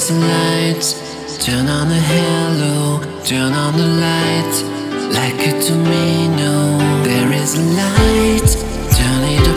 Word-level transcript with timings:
Where's 0.00 0.08
the 0.08 0.18
light? 0.18 1.40
Turn 1.40 1.68
on 1.68 1.90
the 1.90 2.00
halo, 2.00 3.00
turn 3.22 3.52
on 3.52 3.76
the 3.76 3.86
light, 4.00 4.64
like 5.12 5.46
a 5.46 5.52
domino. 5.60 6.78
There 7.04 7.30
is 7.34 7.58
a 7.58 7.62
light, 7.76 8.48
turn 8.96 9.24
it 9.24 9.46
on. 9.46 9.49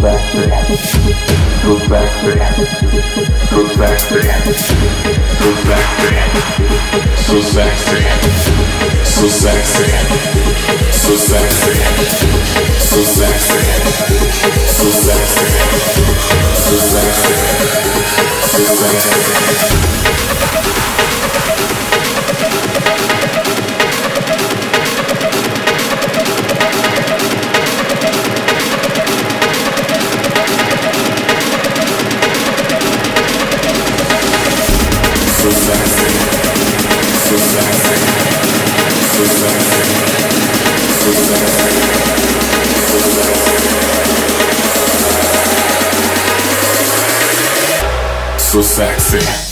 factory, 0.00 0.48
food 1.60 1.82
factory, 1.82 2.40
food 3.50 3.70
factory, 3.76 4.22
food 5.36 5.58
factory, 5.68 6.16
so 7.16 7.40
sexy, 7.40 8.00
so 9.04 9.28
sexy, 9.28 9.90
so 10.90 11.16
sexy, 11.16 11.74
so 12.78 13.02
sexy, 13.02 13.62
so 14.56 14.90
sexy, 14.90 15.48
so 16.54 16.76
sexy, 16.76 17.36
so 18.46 18.62
sexy. 18.64 19.79
so 48.62 48.84
sexy. 48.84 49.49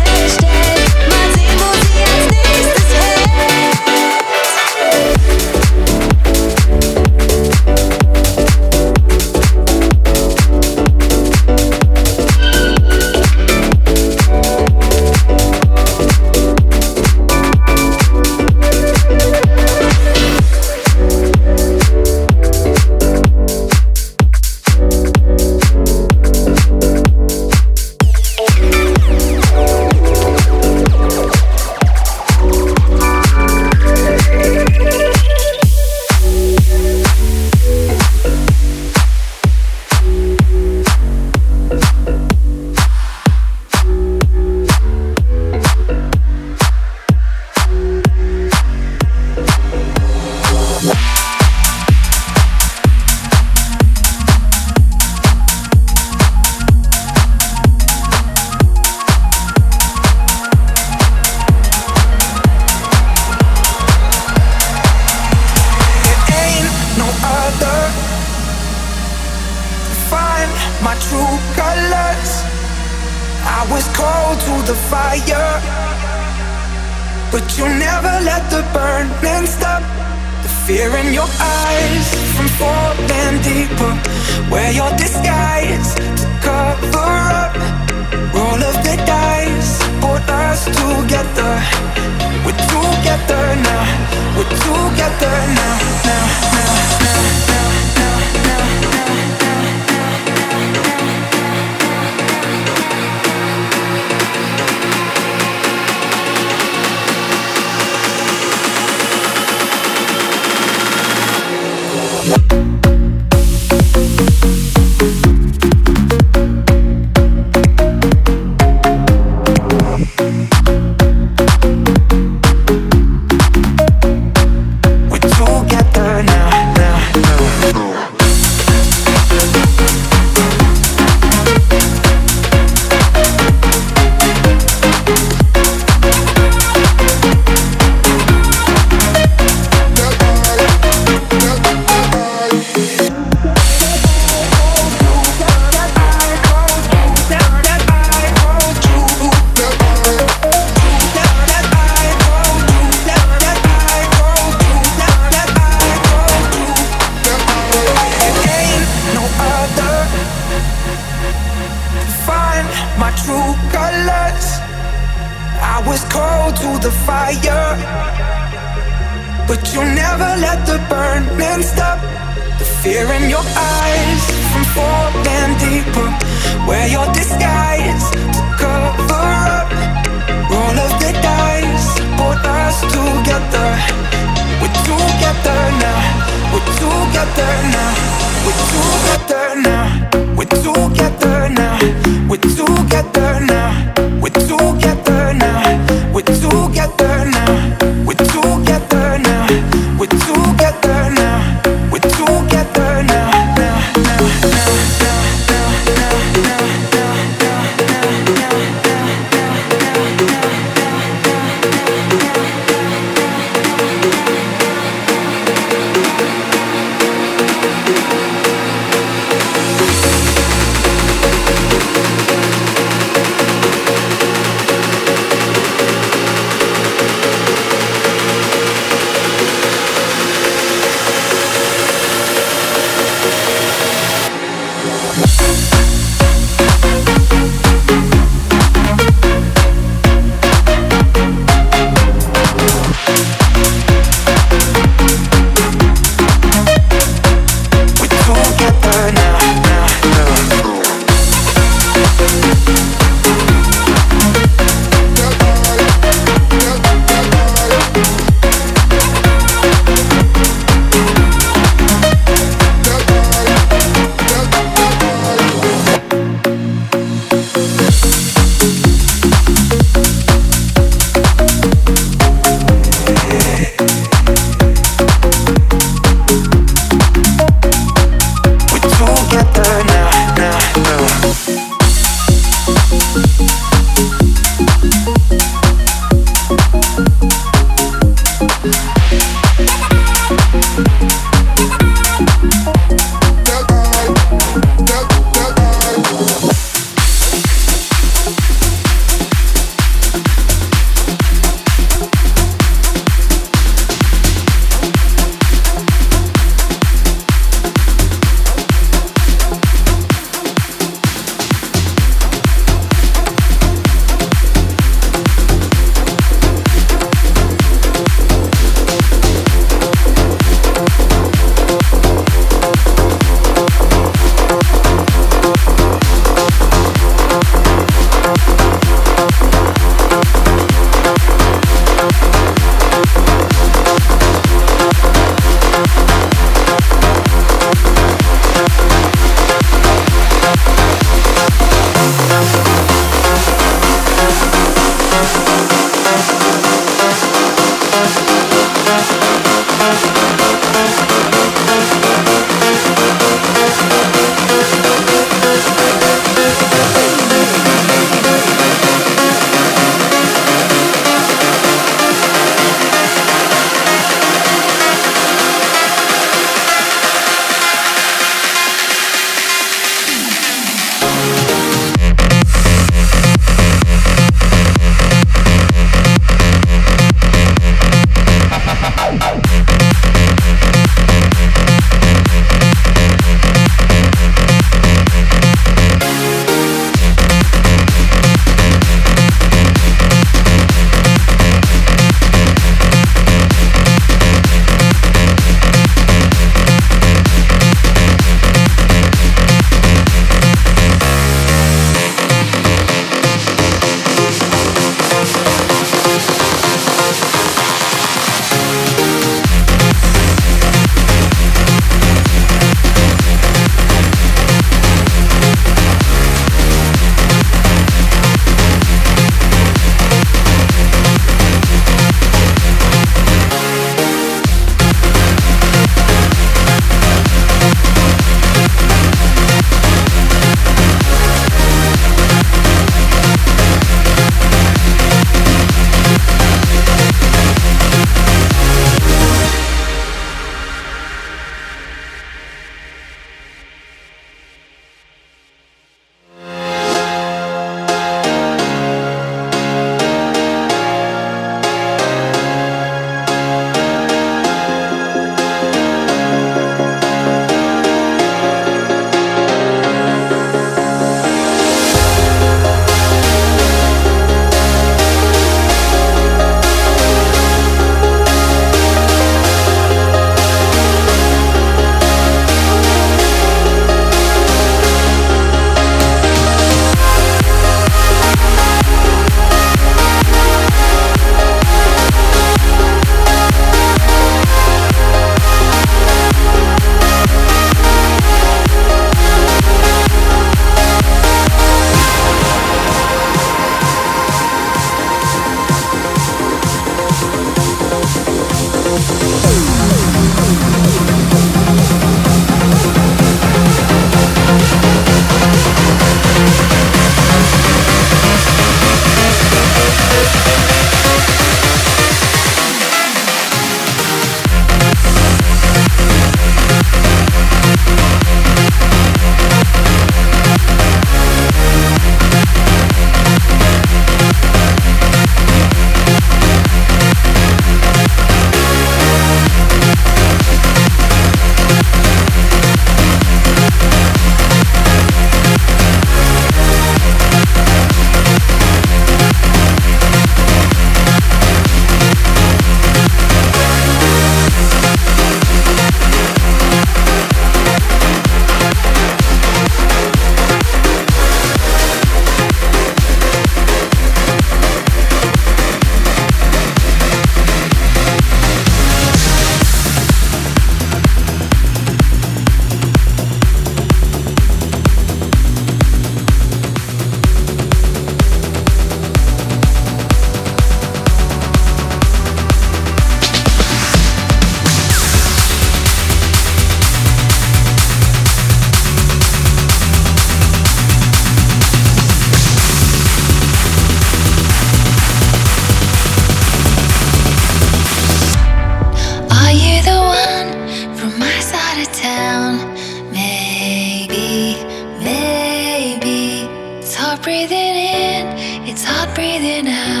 It's 598.71 598.85
hard 598.85 599.13
breathing 599.13 599.67
out. 599.67 600.00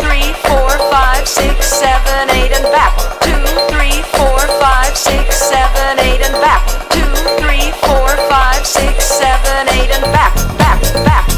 Three, 0.00 0.32
four, 0.46 0.70
five, 0.90 1.26
six, 1.26 1.66
seven, 1.66 2.30
eight, 2.30 2.52
and 2.52 2.64
back. 2.70 2.94
Two, 3.20 3.42
three, 3.72 4.02
four, 4.14 4.38
five, 4.60 4.96
six, 4.96 5.36
seven, 5.36 5.98
eight, 5.98 6.20
and 6.22 6.34
back. 6.40 6.62
Two, 6.90 7.10
three, 7.42 7.72
four, 7.82 8.16
five, 8.30 8.64
six, 8.66 9.04
seven, 9.04 9.68
eight, 9.70 9.90
and 9.90 10.04
back, 10.12 10.34
back, 10.58 10.80
back, 11.04 11.31